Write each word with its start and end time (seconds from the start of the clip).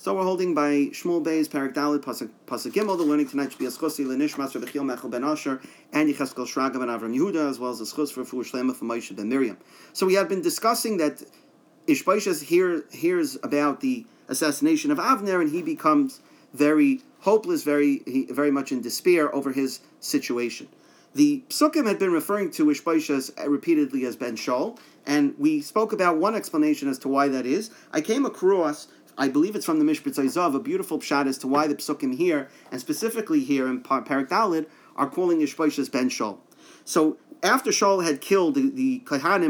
So 0.00 0.14
we're 0.14 0.22
holding 0.22 0.54
by 0.54 0.90
Shmuel 0.92 1.24
Beis, 1.24 1.48
Parak 1.48 1.74
Dalit, 1.74 2.04
Pasuk, 2.04 2.30
Gimel. 2.46 2.96
The 2.96 3.02
learning 3.02 3.30
tonight 3.30 3.50
should 3.50 3.58
be 3.58 3.66
a 3.66 3.68
schusi 3.68 4.06
lenishmas 4.06 4.52
for 4.52 4.60
Bechiel 4.60 4.84
Mechel 4.84 5.10
ben 5.10 5.24
Asher 5.24 5.60
and 5.92 6.08
Yecheskel 6.08 6.46
Shraga 6.46 6.74
ben 6.74 6.86
Avram 6.86 7.16
Yehuda, 7.16 7.50
as 7.50 7.58
well 7.58 7.72
as 7.72 7.80
a 7.80 7.84
schus 7.84 8.12
for 8.12 8.24
Fu 8.24 8.44
Shlema 8.44 8.76
for 8.76 8.84
Moshe 8.84 9.14
ben 9.16 9.28
Miriam. 9.28 9.58
So 9.92 10.06
we 10.06 10.14
have 10.14 10.28
been 10.28 10.40
discussing 10.40 10.98
that 10.98 11.24
Ishbaishas 11.88 12.44
hear, 12.44 12.84
hears 12.92 13.38
about 13.42 13.80
the 13.80 14.06
assassination 14.28 14.92
of 14.92 14.98
Avner, 14.98 15.40
and 15.40 15.50
he 15.50 15.62
becomes 15.62 16.20
very 16.54 17.00
hopeless, 17.22 17.64
very 17.64 18.02
he, 18.06 18.26
very 18.26 18.52
much 18.52 18.70
in 18.70 18.80
despair 18.80 19.34
over 19.34 19.50
his 19.50 19.80
situation. 19.98 20.68
The 21.14 21.42
psukim 21.48 21.88
had 21.88 21.98
been 21.98 22.12
referring 22.12 22.52
to 22.52 22.66
Ishbaishas 22.66 23.42
uh, 23.42 23.48
repeatedly 23.48 24.04
as 24.04 24.14
Ben 24.14 24.36
Shaul, 24.36 24.78
and 25.04 25.34
we 25.38 25.60
spoke 25.60 25.92
about 25.92 26.18
one 26.18 26.36
explanation 26.36 26.88
as 26.88 26.98
to 27.00 27.08
why 27.08 27.26
that 27.26 27.46
is. 27.46 27.70
I 27.92 28.00
came 28.00 28.24
across 28.24 28.86
I 29.20 29.26
believe 29.26 29.56
it's 29.56 29.66
from 29.66 29.80
the 29.80 29.84
Mishpat 29.84 30.14
Zav, 30.14 30.54
a 30.54 30.60
beautiful 30.60 31.00
pshat 31.00 31.26
as 31.26 31.38
to 31.38 31.48
why 31.48 31.66
the 31.66 31.74
psukim 31.74 32.16
here, 32.16 32.48
and 32.70 32.80
specifically 32.80 33.40
here 33.40 33.66
in 33.66 33.82
Parak 33.82 34.28
Dalid, 34.28 34.66
are 34.94 35.10
calling 35.10 35.40
Ishbaishas 35.40 35.90
Ben 35.90 36.08
Shaul. 36.08 36.38
So 36.84 37.18
after 37.42 37.70
Shaul 37.70 38.04
had 38.04 38.20
killed 38.20 38.54
the, 38.54 38.70
the 38.70 39.02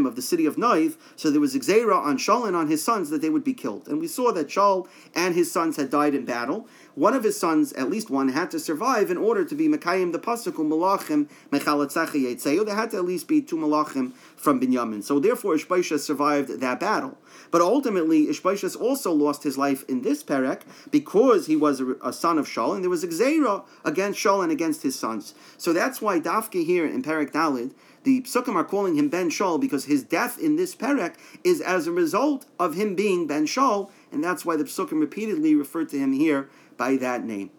of 0.07 0.17
the 0.17 0.23
city 0.23 0.47
of 0.47 0.57
Noiv, 0.57 0.97
so 1.17 1.31
there 1.31 1.41
was 1.41 1.55
Xera 1.55 1.97
on 1.97 2.19
Shaul 2.19 2.47
and 2.47 2.57
on 2.57 2.69
his 2.69 2.83
sons 2.83 3.11
that 3.11 3.23
they 3.23 3.31
would 3.31 3.45
be 3.45 3.55
killed. 3.55 3.89
And 3.89 4.01
we 4.01 4.07
saw 4.07 4.33
that 4.33 4.49
Shaul 4.49 4.87
and 5.15 5.35
his 5.35 5.51
sons 5.51 5.77
had 5.77 5.91
died 5.91 6.15
in 6.15 6.25
battle. 6.25 6.67
One 6.95 7.15
of 7.15 7.23
his 7.23 7.39
sons, 7.39 7.73
at 7.75 7.89
least 7.89 8.11
one, 8.11 8.31
had 8.31 8.51
to 8.51 8.59
survive 8.59 9.11
in 9.11 9.17
order 9.17 9.45
to 9.45 9.55
be 9.55 9.69
Mekayim 9.69 10.13
the 10.13 10.19
Pasuk 10.19 10.55
Malachim 10.55 11.29
Mechalatzachi 11.51 12.67
There 12.67 12.75
had 12.75 12.91
to 12.91 12.97
at 12.97 13.05
least 13.05 13.29
be 13.29 13.41
two 13.41 13.57
Malachim 13.57 14.13
from 14.37 14.61
Binyamin. 14.61 15.03
So 15.03 15.19
therefore 15.19 15.55
Ishbaisha 15.55 15.99
survived 15.99 16.61
that 16.61 16.81
battle. 16.81 17.17
But 17.51 17.61
ultimately, 17.61 18.27
Ishbaishas 18.27 18.79
also 18.79 19.13
lost 19.13 19.43
his 19.43 19.57
life 19.57 19.85
in 19.89 20.03
this 20.03 20.23
perek 20.23 20.63
because 20.91 21.47
he 21.47 21.57
was 21.57 21.81
a, 21.81 21.93
a 22.03 22.13
son 22.13 22.39
of 22.39 22.47
Shaul, 22.47 22.75
and 22.75 22.83
there 22.83 22.91
was 22.91 23.05
Xera 23.05 23.65
against 23.85 24.19
Shaul 24.19 24.43
and 24.43 24.53
against 24.53 24.83
his 24.83 24.99
sons. 24.99 25.35
So 25.57 25.73
that's 25.73 26.03
why 26.03 26.21
Dafke 26.21 26.65
here 26.65 26.87
in 26.87 27.03
Perek 27.09 27.33
Dalid, 27.33 27.73
the 28.03 28.21
Psukim 28.21 28.55
are 28.55 28.65
calling 28.65 28.95
him 28.97 29.09
Ben 29.09 29.31
Shaul 29.31 29.59
because 29.59 29.87
his 29.87 30.03
death 30.03 30.39
in 30.39 30.57
this 30.57 30.75
perek 30.75 31.15
is 31.43 31.63
as 31.63 31.87
a 31.87 31.93
result 31.93 32.45
of 32.61 32.75
him 32.75 32.95
being 32.95 33.27
Ben 33.27 33.47
Shaul, 33.47 33.91
and 34.13 34.23
that's 34.23 34.45
why 34.45 34.57
the 34.57 34.65
Psukim 34.65 35.01
repeatedly 35.01 35.55
refer 35.55 35.87
to 35.87 35.99
him 35.99 36.13
here 36.13 36.51
by 36.77 36.97
that 36.97 37.25
name. 37.25 37.51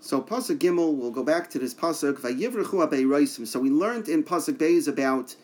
So 0.00 0.22
pasuk 0.22 0.58
Gimel, 0.58 0.94
we'll 0.94 1.10
go 1.10 1.22
back 1.22 1.50
to 1.50 1.58
this 1.58 1.74
pasuk. 1.74 2.14
Vayivrechu 2.20 3.46
So 3.46 3.60
we 3.60 3.68
learned 3.68 4.08
in 4.08 4.24
pasuk 4.24 4.54
Beis 4.54 4.88
about 4.88 5.36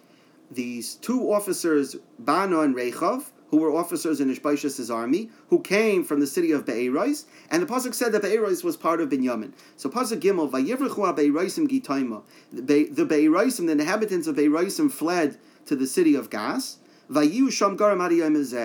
these 0.51 0.95
two 0.95 1.31
officers, 1.31 1.97
Bana 2.19 2.61
and 2.61 2.75
Rechav, 2.75 3.31
who 3.51 3.59
were 3.59 3.75
officers 3.75 4.21
in 4.21 4.35
Ishbaishas' 4.35 4.93
army, 4.93 5.31
who 5.49 5.61
came 5.61 6.05
from 6.05 6.21
the 6.21 6.27
city 6.27 6.53
of 6.53 6.65
Be'erais, 6.67 7.25
and 7.51 7.63
the 7.63 7.67
pasuk 7.67 7.95
said 7.95 8.13
that 8.13 8.23
Be'erais 8.23 8.63
was 8.63 8.77
part 8.77 9.01
of 9.01 9.09
Binyamin. 9.09 9.53
So 9.77 9.89
pasuk 9.89 10.21
Gimel, 10.21 10.51
Vayivrechu 10.51 11.17
Be'eraisim 11.17 11.69
Gitaima. 11.69 12.23
The 12.53 13.05
Be'eraisim, 13.05 13.67
the 13.67 13.73
inhabitants 13.73 14.27
of 14.27 14.37
Be'eraisim, 14.37 14.91
fled 14.91 15.39
to 15.67 15.77
the 15.77 15.87
city 15.87 16.15
of 16.15 16.31
Gas. 16.31 16.79
Vayu 17.11 17.51
Sham 17.51 17.77
Garam 17.77 18.05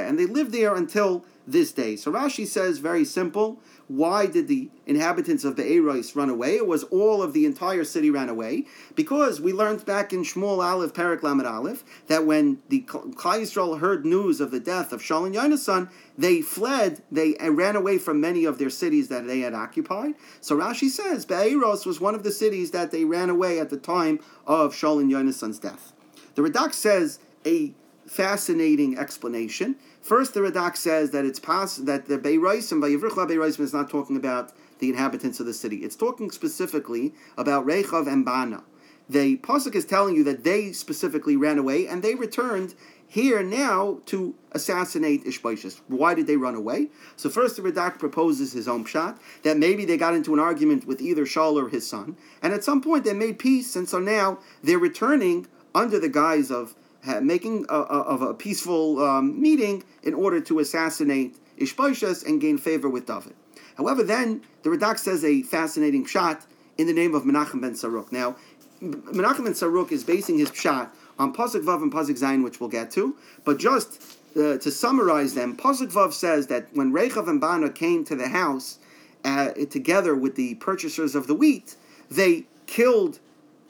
and 0.09 0.19
they 0.19 0.25
lived 0.25 0.51
there 0.51 0.75
until 0.75 1.25
this 1.45 1.71
day. 1.71 1.95
So 1.95 2.11
Rashi 2.11 2.47
says 2.47 2.77
very 2.77 3.05
simple. 3.05 3.59
Why 3.87 4.25
did 4.25 4.47
the 4.47 4.69
inhabitants 4.85 5.43
of 5.43 5.55
Be'eros 5.55 6.15
run 6.15 6.29
away? 6.29 6.55
It 6.55 6.67
was 6.67 6.83
all 6.85 7.21
of 7.21 7.33
the 7.33 7.45
entire 7.45 7.83
city 7.83 8.09
ran 8.09 8.29
away 8.29 8.65
because 8.95 9.41
we 9.41 9.51
learned 9.51 9.85
back 9.85 10.13
in 10.13 10.23
Shmuel 10.23 10.63
Aleph, 10.63 10.93
Perak 10.93 11.21
Lamed 11.21 11.45
Aleph, 11.45 11.83
that 12.07 12.25
when 12.25 12.59
the 12.69 12.81
Klal 12.81 13.41
Yisrael 13.41 13.79
heard 13.79 14.05
news 14.05 14.39
of 14.39 14.51
the 14.51 14.59
death 14.59 14.93
of 14.93 15.01
Shaul 15.01 15.25
and 15.25 15.35
Yonasan, 15.35 15.91
they 16.17 16.41
fled, 16.41 17.03
they 17.11 17.35
uh, 17.37 17.51
ran 17.51 17.75
away 17.75 17.97
from 17.97 18.21
many 18.21 18.45
of 18.45 18.57
their 18.57 18.69
cities 18.69 19.09
that 19.09 19.27
they 19.27 19.41
had 19.41 19.53
occupied. 19.53 20.13
So 20.39 20.57
Rashi 20.57 20.89
says 20.89 21.25
Be'eros 21.25 21.85
was 21.85 21.99
one 21.99 22.15
of 22.15 22.23
the 22.23 22.31
cities 22.31 22.71
that 22.71 22.91
they 22.91 23.03
ran 23.03 23.29
away 23.29 23.59
at 23.59 23.69
the 23.69 23.77
time 23.77 24.19
of 24.47 24.73
Shaul 24.73 25.01
and 25.01 25.11
Yonasan's 25.11 25.59
death. 25.59 25.91
The 26.35 26.41
Radak 26.41 26.73
says 26.73 27.19
a 27.45 27.73
fascinating 28.07 28.97
explanation. 28.97 29.75
First, 30.03 30.33
the 30.33 30.41
Radak 30.41 30.75
says 30.75 31.11
that 31.11 31.23
it's 31.23 31.39
possible 31.39 31.85
that 31.87 32.07
the 32.07 32.19
Beiraisim, 32.19 32.81
Vayivrichla 32.81 33.25
Beiraisim 33.25 33.61
is 33.61 33.71
not 33.71 33.89
talking 33.89 34.17
about 34.17 34.51
the 34.79 34.89
inhabitants 34.89 35.39
of 35.39 35.45
the 35.45 35.53
city. 35.53 35.77
It's 35.77 35.95
talking 35.95 36.29
specifically 36.29 37.13
about 37.37 37.65
Rechav 37.65 38.05
and 38.05 38.25
Bana. 38.25 38.65
The 39.07 39.37
Pasuk 39.37 39.75
is 39.75 39.85
telling 39.85 40.17
you 40.17 40.25
that 40.25 40.43
they 40.43 40.73
specifically 40.73 41.37
ran 41.37 41.57
away 41.57 41.87
and 41.87 42.03
they 42.03 42.15
returned 42.15 42.75
here 43.07 43.41
now 43.43 44.01
to 44.07 44.35
assassinate 44.51 45.23
Ishbaishas. 45.23 45.79
Why 45.87 46.13
did 46.13 46.27
they 46.27 46.35
run 46.35 46.55
away? 46.55 46.89
So 47.15 47.29
first 47.29 47.55
the 47.55 47.61
Radak 47.61 47.97
proposes 47.97 48.51
his 48.51 48.67
own 48.67 48.83
pshat, 48.83 49.17
that 49.43 49.57
maybe 49.57 49.85
they 49.85 49.95
got 49.95 50.15
into 50.15 50.33
an 50.33 50.39
argument 50.39 50.85
with 50.85 51.01
either 51.01 51.23
Shaul 51.23 51.55
or 51.55 51.69
his 51.69 51.87
son, 51.87 52.17
and 52.41 52.51
at 52.51 52.65
some 52.65 52.81
point 52.81 53.05
they 53.05 53.13
made 53.13 53.39
peace, 53.39 53.77
and 53.77 53.87
so 53.87 53.99
now 53.99 54.39
they're 54.61 54.79
returning 54.79 55.47
under 55.73 55.97
the 55.97 56.09
guise 56.09 56.51
of 56.51 56.75
making 57.21 57.65
a, 57.69 57.75
a, 57.75 58.01
of 58.01 58.21
a 58.21 58.33
peaceful 58.33 59.01
um, 59.01 59.41
meeting 59.41 59.83
in 60.03 60.13
order 60.13 60.39
to 60.41 60.59
assassinate 60.59 61.35
Ishbosheth 61.57 62.25
and 62.25 62.41
gain 62.41 62.57
favor 62.57 62.89
with 62.89 63.05
David. 63.05 63.35
However, 63.77 64.03
then 64.03 64.41
the 64.63 64.69
Radak 64.69 64.99
says 64.99 65.23
a 65.23 65.41
fascinating 65.43 66.05
pshat 66.05 66.45
in 66.77 66.87
the 66.87 66.93
name 66.93 67.13
of 67.15 67.23
Menachem 67.23 67.61
ben 67.61 67.73
Saruk. 67.73 68.11
Now, 68.11 68.35
Menachem 68.81 69.45
ben 69.45 69.53
Saruk 69.53 69.91
is 69.91 70.03
basing 70.03 70.39
his 70.39 70.49
pshat 70.49 70.89
on 71.19 71.33
Pasuk 71.33 71.63
Vav 71.63 71.81
and 71.81 71.91
Pasuk 71.91 72.19
Zayin, 72.19 72.43
which 72.43 72.59
we'll 72.59 72.69
get 72.69 72.91
to. 72.91 73.15
But 73.43 73.57
just 73.57 74.01
uh, 74.35 74.57
to 74.57 74.71
summarize 74.71 75.33
them, 75.33 75.55
Pasuk 75.57 75.91
Vav 75.91 76.13
says 76.13 76.47
that 76.47 76.67
when 76.73 76.91
Rechav 76.91 77.27
and 77.27 77.39
Bana 77.39 77.69
came 77.69 78.03
to 78.05 78.15
the 78.15 78.29
house 78.29 78.79
uh, 79.23 79.51
together 79.69 80.15
with 80.15 80.35
the 80.35 80.55
purchasers 80.55 81.15
of 81.15 81.27
the 81.27 81.35
wheat, 81.35 81.75
they 82.09 82.45
killed 82.65 83.19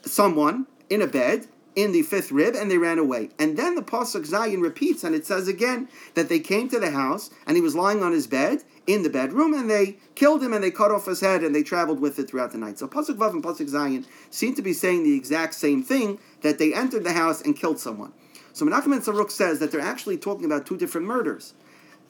someone 0.02 0.66
in 0.90 1.00
a 1.02 1.06
bed 1.06 1.46
in 1.76 1.92
the 1.92 2.02
fifth 2.02 2.30
rib 2.30 2.54
and 2.54 2.70
they 2.70 2.78
ran 2.78 2.98
away. 2.98 3.30
And 3.38 3.56
then 3.56 3.74
the 3.74 3.82
Pasuk 3.82 4.28
Zayin 4.28 4.62
repeats 4.62 5.04
and 5.04 5.14
it 5.14 5.26
says 5.26 5.48
again 5.48 5.88
that 6.14 6.28
they 6.28 6.40
came 6.40 6.68
to 6.68 6.78
the 6.78 6.90
house 6.90 7.30
and 7.46 7.56
he 7.56 7.62
was 7.62 7.74
lying 7.74 8.02
on 8.02 8.12
his 8.12 8.26
bed 8.26 8.62
in 8.86 9.02
the 9.02 9.10
bedroom 9.10 9.54
and 9.54 9.68
they 9.68 9.96
killed 10.14 10.42
him 10.42 10.52
and 10.52 10.62
they 10.62 10.70
cut 10.70 10.90
off 10.90 11.06
his 11.06 11.20
head 11.20 11.42
and 11.42 11.54
they 11.54 11.62
traveled 11.62 12.00
with 12.00 12.18
it 12.18 12.28
throughout 12.28 12.52
the 12.52 12.58
night. 12.58 12.78
So 12.78 12.86
Pasuk 12.86 13.16
Vav 13.16 13.30
and 13.30 13.42
Pasuk 13.42 13.70
Zayin 13.70 14.04
seem 14.30 14.54
to 14.54 14.62
be 14.62 14.72
saying 14.72 15.04
the 15.04 15.16
exact 15.16 15.54
same 15.54 15.82
thing 15.82 16.18
that 16.42 16.58
they 16.58 16.72
entered 16.74 17.04
the 17.04 17.12
house 17.12 17.40
and 17.40 17.56
killed 17.56 17.78
someone. 17.78 18.12
So 18.52 18.64
Menachem 18.64 18.90
ben 18.90 19.00
Saruk 19.00 19.30
says 19.30 19.58
that 19.58 19.72
they're 19.72 19.80
actually 19.80 20.16
talking 20.16 20.44
about 20.44 20.66
two 20.66 20.76
different 20.76 21.06
murders. 21.06 21.54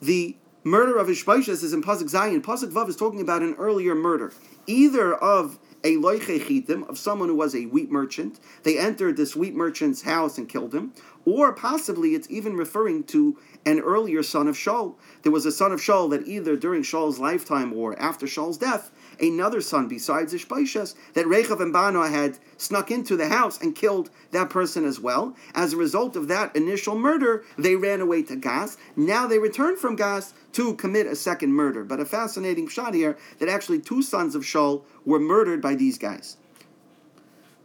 The 0.03 0.37
murder 0.63 0.99
of 0.99 1.09
Ishbaishas 1.09 1.63
is 1.63 1.73
in 1.73 1.83
Pasuk 1.83 2.11
Zayin. 2.11 2.43
Pasuk 2.43 2.71
Vav 2.71 2.89
is 2.89 2.97
talking 2.97 3.21
about 3.21 3.43
an 3.43 3.55
earlier 3.55 3.95
murder, 3.95 4.33
either 4.67 5.15
of 5.15 5.59
a 5.85 5.97
loiche 5.97 6.41
of 6.89 6.99
someone 6.99 7.29
who 7.29 7.35
was 7.37 7.55
a 7.55 7.67
wheat 7.67 7.91
merchant. 7.91 8.41
They 8.63 8.79
entered 8.79 9.17
this 9.17 9.37
wheat 9.37 9.55
merchant's 9.55 10.03
house 10.03 10.39
and 10.39 10.49
killed 10.49 10.75
him. 10.75 10.93
Or 11.27 11.53
possibly 11.53 12.15
it's 12.15 12.31
even 12.31 12.57
referring 12.57 13.05
to 13.05 13.39
an 13.65 13.81
earlier 13.81 14.23
son 14.23 14.47
of 14.47 14.57
Shaul. 14.57 14.95
There 15.23 15.33
was 15.33 15.47
a 15.47 15.53
son 15.53 15.73
of 15.73 15.81
Shaul 15.81 16.11
that 16.11 16.27
either 16.29 16.57
during 16.57 16.83
Shaul's 16.83 17.19
lifetime 17.19 17.73
or 17.73 17.99
after 17.99 18.27
Shaul's 18.27 18.59
death, 18.59 18.91
another 19.19 19.61
son 19.61 19.89
besides 19.89 20.35
Ishbaishas, 20.35 20.95
that 21.15 21.27
Rechav 21.27 21.61
and 21.61 21.73
Bana 21.73 22.09
had 22.09 22.39
snuck 22.59 22.91
into 22.91 23.17
the 23.17 23.29
house 23.29 23.61
and 23.61 23.75
killed 23.75 24.11
that 24.33 24.51
person 24.51 24.85
as 24.85 25.01
well. 25.01 25.35
As 25.55 25.73
a 25.73 25.79
result 25.79 26.15
of 26.15 26.29
that 26.29 26.55
initial 26.55 26.99
murder, 26.99 27.45
they 27.57 27.77
ran 27.77 28.01
away 28.01 28.23
to 28.25 28.37
Gas. 28.37 28.77
Now 28.97 29.27
they 29.27 29.39
return 29.39 29.77
from 29.77 29.97
Gas 29.97 30.35
to 30.53 30.75
commit 30.75 31.07
a 31.07 31.17
second 31.17 31.53
murder. 31.53 31.85
But 31.85 32.01
a 32.01 32.05
fascinating 32.05 32.69
pshat 32.69 32.95
here 32.95 33.17
that 33.39 33.49
actually 33.49 33.81
two 33.81 34.03
sons 34.03 34.35
of 34.35 34.43
Shaul 34.43 34.85
were 35.05 35.21
murdered 35.21 35.63
by 35.63 35.75
these 35.75 35.97
guys. 35.97 36.37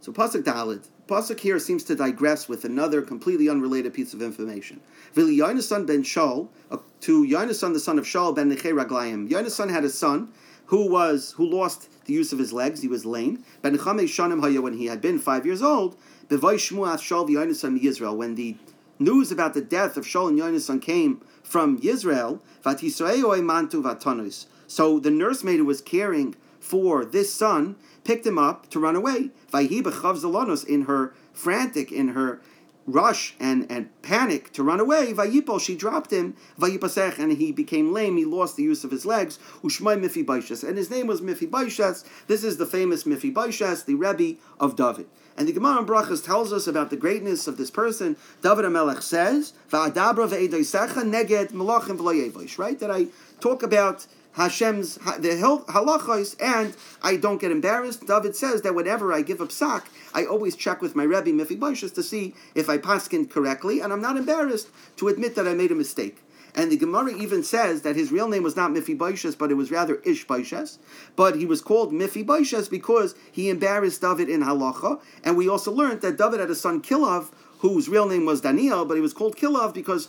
So 0.00 0.12
Pasuk 0.12 0.44
Dalit, 0.44 0.88
Pasuk 1.10 1.40
here 1.40 1.58
seems 1.58 1.82
to 1.82 1.96
digress 1.96 2.48
with 2.48 2.64
another 2.64 3.02
completely 3.02 3.48
unrelated 3.48 3.92
piece 3.92 4.14
of 4.14 4.22
information. 4.22 4.80
Vili 5.12 5.36
Yonasan 5.38 5.84
ben 5.84 6.04
Shaul, 6.04 6.46
uh, 6.70 6.76
to 7.00 7.24
Yonasan 7.24 7.72
the 7.72 7.80
son 7.80 7.98
of 7.98 8.04
Shaul 8.04 8.32
ben 8.32 8.48
Nechei 8.48 8.72
Raglayim. 8.72 9.28
Yonasan 9.28 9.70
had 9.70 9.82
a 9.82 9.88
son 9.90 10.32
who 10.66 10.88
was 10.88 11.32
who 11.32 11.44
lost 11.44 11.88
the 12.04 12.12
use 12.12 12.32
of 12.32 12.38
his 12.38 12.52
legs. 12.52 12.80
He 12.80 12.86
was 12.86 13.04
lame. 13.04 13.42
Ben 13.60 13.76
Chamei 13.76 14.04
Shanim 14.04 14.40
Haya 14.40 14.62
when 14.62 14.74
he 14.74 14.86
had 14.86 15.00
been 15.00 15.18
five 15.18 15.44
years 15.44 15.62
old. 15.62 15.96
Bevay 16.28 16.54
Shmuat 16.54 16.98
Shaul 16.98 17.28
Yonasan 17.28 17.82
Israel. 17.82 18.16
When 18.16 18.36
the 18.36 18.56
news 19.00 19.32
about 19.32 19.54
the 19.54 19.62
death 19.62 19.96
of 19.96 20.04
Shaul 20.04 20.28
and 20.28 20.38
Yonasan 20.38 20.80
came 20.80 21.22
from 21.42 21.80
Israel, 21.82 22.40
Mantu 22.64 23.82
Vatanos. 23.82 24.46
So 24.68 25.00
the 25.00 25.10
nursemaid 25.10 25.58
who 25.58 25.64
was 25.64 25.80
caring 25.80 26.36
for 26.60 27.04
this 27.04 27.32
son 27.32 27.76
picked 28.04 28.26
him 28.26 28.38
up 28.38 28.70
to 28.70 28.78
run 28.78 28.94
away. 28.94 29.30
In 29.52 30.82
her 30.82 31.14
frantic, 31.32 31.92
in 31.92 32.08
her 32.08 32.40
rush 32.86 33.34
and, 33.38 33.70
and 33.70 34.02
panic 34.02 34.52
to 34.52 34.62
run 34.62 34.80
away, 34.80 35.12
Vayipol, 35.12 35.60
she 35.60 35.76
dropped 35.76 36.12
him, 36.12 36.36
Vayipasech, 36.58 37.18
and 37.18 37.32
he 37.32 37.52
became 37.52 37.92
lame, 37.92 38.16
he 38.16 38.24
lost 38.24 38.56
the 38.56 38.62
use 38.62 38.84
of 38.84 38.90
his 38.90 39.06
legs, 39.06 39.38
Ushmai 39.62 40.00
Mephibosheth, 40.00 40.64
and 40.64 40.76
his 40.76 40.90
name 40.90 41.06
was 41.06 41.22
Mephibosheth. 41.22 42.26
This 42.26 42.44
is 42.44 42.56
the 42.56 42.66
famous 42.66 43.06
Mephibosheth, 43.06 43.86
the 43.86 43.94
Rebbe 43.94 44.38
of 44.58 44.76
David. 44.76 45.06
And 45.36 45.48
the 45.48 45.52
Gemara 45.52 45.78
in 45.78 45.86
Brachas 45.86 46.24
tells 46.24 46.52
us 46.52 46.66
about 46.66 46.90
the 46.90 46.96
greatness 46.96 47.46
of 47.46 47.56
this 47.56 47.70
person. 47.70 48.16
David 48.42 48.64
HaMelech 48.64 49.02
says, 49.02 49.54
Va'adabra 49.70 50.28
ve'edaisecha 50.28 51.02
neged 51.04 51.52
melachim 51.52 51.96
v'loyevosh, 51.96 52.58
right? 52.58 52.78
That 52.78 52.90
I 52.90 53.06
talk 53.40 53.62
about 53.62 54.06
Hashem's 54.32 54.94
the 54.94 55.64
halachos, 55.68 56.36
and 56.40 56.74
I 57.02 57.16
don't 57.16 57.40
get 57.40 57.50
embarrassed. 57.50 58.06
David 58.06 58.36
says 58.36 58.62
that 58.62 58.74
whenever 58.74 59.12
I 59.12 59.22
give 59.22 59.40
a 59.40 59.46
psak, 59.46 59.84
I 60.14 60.24
always 60.24 60.54
check 60.56 60.80
with 60.80 60.94
my 60.94 61.02
Rebbe 61.02 61.32
Mephibosheth 61.32 61.94
to 61.94 62.02
see 62.02 62.34
if 62.54 62.68
I 62.68 62.78
paskin 62.78 63.28
correctly, 63.28 63.80
and 63.80 63.92
I'm 63.92 64.00
not 64.00 64.16
embarrassed 64.16 64.68
to 64.96 65.08
admit 65.08 65.34
that 65.34 65.48
I 65.48 65.54
made 65.54 65.72
a 65.72 65.74
mistake. 65.74 66.22
And 66.54 66.70
the 66.70 66.76
Gemara 66.76 67.14
even 67.14 67.42
says 67.42 67.82
that 67.82 67.96
his 67.96 68.10
real 68.10 68.28
name 68.28 68.42
was 68.42 68.56
not 68.56 68.72
Mephibosheth, 68.72 69.38
but 69.38 69.50
it 69.50 69.54
was 69.54 69.70
rather 69.70 69.96
Ishbosheth. 70.04 70.78
But 71.14 71.36
he 71.36 71.46
was 71.46 71.60
called 71.60 71.92
Mephibosheth 71.92 72.70
because 72.70 73.14
he 73.30 73.48
embarrassed 73.48 74.00
David 74.00 74.28
in 74.28 74.42
halacha. 74.42 75.00
And 75.22 75.36
we 75.36 75.48
also 75.48 75.70
learned 75.70 76.00
that 76.00 76.18
David 76.18 76.40
had 76.40 76.50
a 76.50 76.56
son 76.56 76.82
Kilav, 76.82 77.30
whose 77.58 77.88
real 77.88 78.08
name 78.08 78.26
was 78.26 78.40
Daniel, 78.40 78.84
but 78.84 78.94
he 78.94 79.00
was 79.00 79.12
called 79.12 79.36
Kilav 79.36 79.74
because 79.74 80.08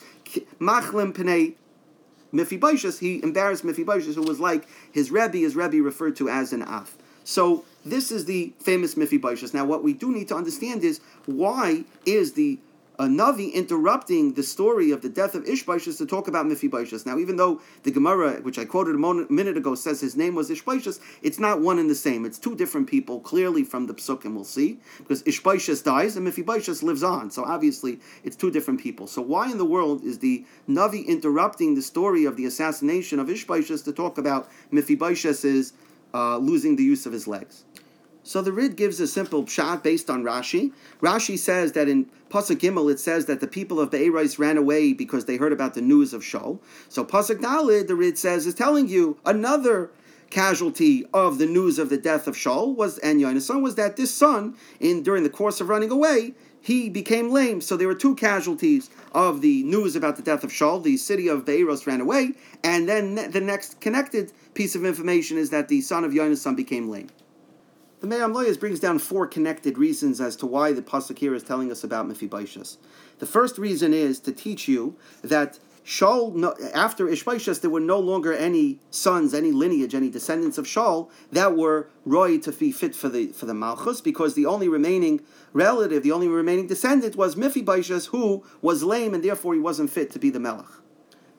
Machlim 0.59 1.13
Pnei 1.13 1.55
Mephibosheth, 2.31 2.99
he 2.99 3.21
embarrassed 3.23 3.63
Mephibosheth, 3.63 4.15
who 4.15 4.23
was 4.23 4.39
like 4.39 4.65
his 4.91 5.11
Rebbe, 5.11 5.37
his 5.37 5.55
Rebbe 5.55 5.81
referred 5.81 6.15
to 6.17 6.29
as 6.29 6.53
an 6.53 6.61
Af. 6.61 6.97
So 7.23 7.65
this 7.85 8.11
is 8.11 8.25
the 8.25 8.53
famous 8.59 8.97
Mephibosheth. 8.97 9.53
Now, 9.53 9.65
what 9.65 9.83
we 9.83 9.93
do 9.93 10.11
need 10.11 10.27
to 10.29 10.35
understand 10.35 10.83
is 10.83 10.99
why 11.25 11.83
is 12.05 12.33
the 12.33 12.59
a 13.01 13.05
Navi 13.05 13.51
interrupting 13.51 14.35
the 14.35 14.43
story 14.43 14.91
of 14.91 15.01
the 15.01 15.09
death 15.09 15.33
of 15.33 15.43
Ishbaishas 15.45 15.97
to 15.97 16.05
talk 16.05 16.27
about 16.27 16.45
Mephibosheth. 16.45 17.03
Now, 17.03 17.17
even 17.17 17.35
though 17.35 17.59
the 17.81 17.89
Gemara, 17.89 18.33
which 18.43 18.59
I 18.59 18.65
quoted 18.65 18.93
a 18.93 19.33
minute 19.33 19.57
ago, 19.57 19.73
says 19.73 19.99
his 19.99 20.15
name 20.15 20.35
was 20.35 20.51
Ishbaishas, 20.51 20.99
it's 21.23 21.39
not 21.39 21.61
one 21.61 21.79
and 21.79 21.89
the 21.89 21.95
same. 21.95 22.25
It's 22.25 22.37
two 22.37 22.55
different 22.55 22.87
people, 22.87 23.19
clearly 23.19 23.63
from 23.63 23.87
the 23.87 23.95
Psukim, 23.95 24.35
we'll 24.35 24.43
see, 24.43 24.77
because 24.99 25.23
Ishbaishas 25.23 25.83
dies 25.83 26.15
and 26.15 26.25
Mephibosheth 26.25 26.83
lives 26.83 27.01
on. 27.01 27.31
So 27.31 27.43
obviously, 27.43 27.99
it's 28.23 28.35
two 28.35 28.51
different 28.51 28.79
people. 28.79 29.07
So 29.07 29.23
why 29.23 29.49
in 29.49 29.57
the 29.57 29.65
world 29.65 30.03
is 30.03 30.19
the 30.19 30.45
Navi 30.69 31.03
interrupting 31.07 31.73
the 31.73 31.81
story 31.81 32.25
of 32.25 32.37
the 32.37 32.45
assassination 32.45 33.19
of 33.19 33.29
Ishbaishas 33.29 33.83
to 33.85 33.93
talk 33.93 34.19
about 34.19 34.47
Mephibosheth's 34.69 35.73
uh, 36.13 36.37
losing 36.37 36.75
the 36.75 36.83
use 36.83 37.07
of 37.07 37.13
his 37.13 37.27
legs? 37.27 37.63
So 38.23 38.41
the 38.41 38.51
Rid 38.51 38.75
gives 38.75 38.99
a 38.99 39.07
simple 39.07 39.43
pshat 39.43 39.83
based 39.83 40.09
on 40.09 40.23
Rashi. 40.23 40.71
Rashi 41.01 41.37
says 41.37 41.71
that 41.73 41.87
in 41.87 42.05
Pasuk 42.29 42.57
Gimel 42.57 42.91
it 42.91 42.99
says 42.99 43.25
that 43.25 43.39
the 43.39 43.47
people 43.47 43.79
of 43.79 43.89
Be'eris 43.89 44.37
ran 44.37 44.57
away 44.57 44.93
because 44.93 45.25
they 45.25 45.37
heard 45.37 45.51
about 45.51 45.73
the 45.73 45.81
news 45.81 46.13
of 46.13 46.21
Shaul. 46.21 46.59
So 46.87 47.03
Pasuk 47.03 47.41
Dalid, 47.41 47.87
the 47.87 47.95
Rid 47.95 48.17
says, 48.17 48.45
is 48.45 48.53
telling 48.53 48.87
you 48.87 49.17
another 49.25 49.91
casualty 50.29 51.05
of 51.13 51.39
the 51.39 51.45
news 51.45 51.77
of 51.77 51.89
the 51.89 51.97
death 51.97 52.27
of 52.27 52.35
Shaul 52.35 52.75
was 52.75 52.97
and 52.99 53.19
Yonasan 53.19 53.61
was 53.61 53.75
that 53.75 53.97
this 53.97 54.13
son, 54.13 54.55
in 54.79 55.03
during 55.03 55.23
the 55.23 55.29
course 55.29 55.59
of 55.59 55.67
running 55.67 55.91
away, 55.91 56.33
he 56.61 56.89
became 56.89 57.31
lame. 57.31 57.59
So 57.59 57.75
there 57.75 57.87
were 57.87 57.95
two 57.95 58.15
casualties 58.15 58.89
of 59.13 59.41
the 59.41 59.63
news 59.63 59.95
about 59.95 60.15
the 60.15 60.21
death 60.21 60.43
of 60.43 60.51
Shaul. 60.51 60.81
The 60.81 60.95
city 60.97 61.27
of 61.27 61.43
Be'eros 61.43 61.87
ran 61.87 62.01
away, 62.01 62.33
and 62.63 62.87
then 62.87 63.15
the 63.31 63.41
next 63.41 63.81
connected 63.81 64.31
piece 64.53 64.75
of 64.75 64.85
information 64.85 65.37
is 65.37 65.49
that 65.49 65.67
the 65.67 65.81
son 65.81 66.03
of 66.03 66.11
Yonasan 66.11 66.55
became 66.55 66.89
lame. 66.89 67.09
The 68.01 68.07
Me'am 68.07 68.33
Loyas 68.33 68.59
brings 68.59 68.79
down 68.79 68.97
four 68.97 69.27
connected 69.27 69.77
reasons 69.77 70.19
as 70.19 70.35
to 70.37 70.47
why 70.47 70.73
the 70.73 70.81
pasuk 70.81 71.19
here 71.19 71.35
is 71.35 71.43
telling 71.43 71.71
us 71.71 71.83
about 71.83 72.07
Mephibosheth. 72.07 72.77
The 73.19 73.27
first 73.27 73.59
reason 73.59 73.93
is 73.93 74.19
to 74.21 74.31
teach 74.31 74.67
you 74.67 74.95
that 75.21 75.59
Shaul, 75.85 76.51
after 76.73 77.05
Ishbaishas, 77.05 77.61
there 77.61 77.69
were 77.69 77.79
no 77.79 77.99
longer 77.99 78.33
any 78.33 78.79
sons, 78.89 79.35
any 79.35 79.51
lineage, 79.51 79.93
any 79.93 80.09
descendants 80.09 80.57
of 80.57 80.65
Shaul 80.65 81.11
that 81.31 81.55
were 81.55 81.89
roy 82.03 82.39
to 82.39 82.51
be 82.51 82.71
fit 82.71 82.95
for 82.95 83.07
the 83.07 83.27
for 83.33 83.45
the 83.45 83.53
Malchus, 83.53 84.01
because 84.01 84.33
the 84.33 84.47
only 84.47 84.67
remaining 84.67 85.21
relative, 85.53 86.01
the 86.01 86.11
only 86.11 86.27
remaining 86.27 86.65
descendant 86.65 87.15
was 87.15 87.37
Mephibosheth, 87.37 88.07
who 88.07 88.43
was 88.63 88.81
lame 88.81 89.13
and 89.13 89.23
therefore 89.23 89.53
he 89.53 89.59
wasn't 89.59 89.91
fit 89.91 90.09
to 90.11 90.17
be 90.17 90.31
the 90.31 90.39
Melech. 90.39 90.65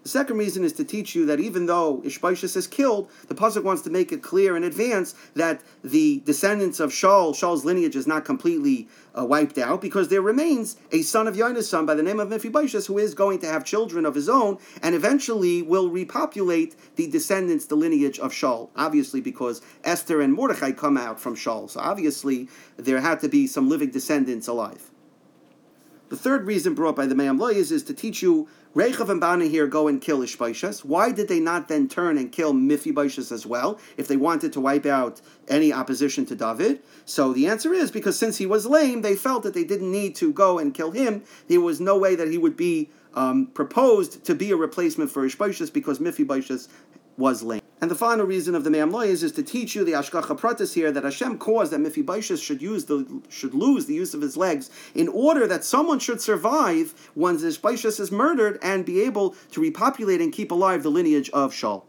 The 0.03 0.09
second 0.09 0.37
reason 0.37 0.65
is 0.65 0.73
to 0.75 0.85
teach 0.85 1.15
you 1.15 1.27
that 1.27 1.39
even 1.39 1.67
though 1.67 2.03
Ishbaishas 2.05 2.57
is 2.57 2.67
killed, 2.67 3.09
the 3.29 3.37
pasuk 3.37 3.63
wants 3.63 3.83
to 3.83 3.91
make 3.91 4.11
it 4.11 4.21
clear 4.21 4.57
in 4.57 4.65
advance 4.65 5.15
that 5.35 5.61
the 5.85 6.21
descendants 6.25 6.81
of 6.81 6.91
Shaul, 6.91 7.33
Shaul's 7.33 7.65
lineage, 7.65 7.95
is 7.95 8.07
not 8.07 8.25
completely 8.25 8.89
uh, 9.17 9.25
wiped 9.25 9.59
out 9.59 9.81
because 9.81 10.09
there 10.09 10.21
remains 10.21 10.77
a 10.91 11.03
son 11.03 11.29
of 11.29 11.37
son 11.65 11.87
by 11.87 11.95
the 11.95 12.03
name 12.03 12.19
of 12.19 12.31
Mephibosheth 12.31 12.87
who 12.87 12.99
is 12.99 13.15
going 13.15 13.39
to 13.41 13.47
have 13.47 13.65
children 13.65 14.05
of 14.05 14.17
his 14.17 14.29
own 14.29 14.59
and 14.83 14.97
eventually 14.97 15.63
will 15.63 15.89
repopulate 15.89 16.75
the 16.97 17.07
descendants, 17.07 17.67
the 17.67 17.77
lineage 17.77 18.19
of 18.19 18.33
Shaul. 18.33 18.71
Obviously, 18.75 19.21
because 19.21 19.63
Esther 19.85 20.21
and 20.21 20.35
Mordechai 20.35 20.73
come 20.73 20.97
out 20.97 21.21
from 21.21 21.37
Shaul, 21.37 21.71
so 21.71 21.79
obviously 21.79 22.49
there 22.77 23.01
had 23.01 23.21
to 23.21 23.29
be 23.29 23.47
some 23.47 23.69
living 23.69 23.91
descendants 23.91 24.49
alive. 24.49 24.91
The 26.13 26.19
third 26.19 26.45
reason 26.47 26.75
brought 26.75 26.95
by 26.95 27.07
the 27.07 27.15
Me'am 27.15 27.39
Loyas 27.39 27.73
is 27.73 27.83
to 27.85 27.95
teach 27.95 28.21
you 28.21 28.47
Rechav 28.75 29.11
and 29.11 29.21
Bana 29.21 29.45
here 29.45 29.67
go 29.67 29.87
and 29.87 30.01
kill 30.01 30.21
Ishbaishas. 30.21 30.83
Why 30.83 31.13
did 31.13 31.29
they 31.29 31.41
not 31.41 31.69
then 31.69 31.89
turn 31.89 32.17
and 32.17 32.33
kill 32.33 32.55
Mephibosheth 32.55 33.31
as 33.31 33.45
well 33.45 33.79
if 33.99 34.09
they 34.09 34.17
wanted 34.17 34.53
to 34.55 34.61
wipe 34.61 34.87
out 34.87 35.21
any 35.47 35.75
opposition 35.75 36.25
to 36.27 36.35
David? 36.35 36.81
So 37.05 37.35
the 37.35 37.49
answer 37.49 37.75
is 37.75 37.91
because 37.91 38.19
since 38.19 38.39
he 38.39 38.47
was 38.47 38.65
lame, 38.65 39.03
they 39.03 39.15
felt 39.15 39.43
that 39.43 39.53
they 39.53 39.65
didn't 39.65 39.93
need 39.93 40.15
to 40.17 40.33
go 40.33 40.59
and 40.59 40.73
kill 40.73 40.91
him. 40.91 41.23
There 41.49 41.61
was 41.61 41.81
no 41.81 41.99
way 41.99 42.15
that 42.15 42.29
he 42.29 42.39
would 42.39 42.57
be 42.57 42.89
um, 43.13 43.47
proposed 43.49 44.25
to 44.25 44.35
be 44.35 44.51
a 44.53 44.57
replacement 44.57 45.11
for 45.11 45.27
Ishbaishas 45.27 45.71
because 45.71 46.01
Mephibosheth 46.01 46.69
was 47.19 47.43
lame. 47.43 47.62
And 47.83 47.91
the 47.91 47.97
final 47.97 48.25
reason 48.25 48.55
of 48.55 48.63
the 48.63 48.71
Me'am 48.71 48.95
is, 48.95 49.25
is 49.25 49.33
to 49.33 49.43
teach 49.43 49.75
you 49.75 49.83
the 49.83 49.91
Hashgacha 49.91 50.39
Pratis 50.39 50.75
here 50.75 50.93
that 50.93 51.03
Hashem 51.03 51.39
caused 51.39 51.73
that 51.73 51.81
Mephibosheth 51.81 52.39
should 52.39 52.63
use 52.63 52.85
the 52.85 53.21
should 53.29 53.55
lose 53.55 53.87
the 53.87 53.95
use 53.95 54.15
of 54.15 54.21
his 54.21 54.37
legs 54.37 54.71
in 54.95 55.09
order 55.09 55.49
that 55.49 55.65
someone 55.65 55.99
should 55.99 56.21
survive 56.21 56.95
when 57.15 57.39
Mephibosheth 57.43 57.99
is 57.99 58.13
murdered 58.13 58.61
and 58.63 58.87
be 58.87 59.03
able 59.03 59.35
to 59.51 59.61
repopulate 59.61 60.21
and 60.21 60.33
keep 60.33 60.53
alive 60.53 60.85
the 60.85 60.93
lineage 60.93 61.29
of 61.31 61.53
Shaul. 61.53 61.83